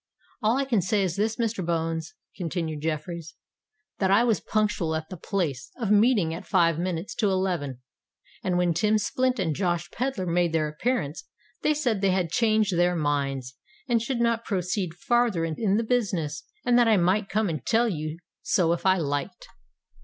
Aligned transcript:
"All 0.41 0.57
I 0.57 0.65
can 0.65 0.81
say 0.81 1.03
is 1.03 1.15
this, 1.15 1.35
Mr. 1.35 1.63
Bones," 1.63 2.15
continued 2.35 2.81
Jeffreys, 2.81 3.35
"that 3.99 4.09
I 4.09 4.23
was 4.23 4.39
punctual 4.39 4.95
at 4.95 5.07
the 5.11 5.15
place 5.15 5.69
of 5.77 5.91
meeting 5.91 6.33
at 6.33 6.47
five 6.47 6.79
minutes 6.79 7.13
to 7.17 7.29
eleven; 7.29 7.81
and 8.43 8.57
when 8.57 8.73
Tim 8.73 8.97
Splint 8.97 9.37
and 9.37 9.53
Josh 9.55 9.91
Pedler 9.91 10.25
made 10.25 10.53
their 10.53 10.67
appearance, 10.67 11.25
they 11.61 11.75
said 11.75 12.01
they 12.01 12.09
had 12.09 12.31
changed 12.31 12.75
their 12.77 12.95
minds 12.95 13.57
and 13.87 14.01
should 14.01 14.19
not 14.21 14.43
proceed 14.43 14.95
farther 14.95 15.45
in 15.45 15.77
the 15.77 15.83
business, 15.83 16.45
and 16.65 16.79
that 16.79 16.87
I 16.87 16.97
might 16.97 17.29
come 17.29 17.47
and 17.47 17.63
tell 17.63 17.87
you 17.87 18.17
so 18.41 18.73
if 18.73 18.87
I 18.87 18.97
liked." 18.97 19.49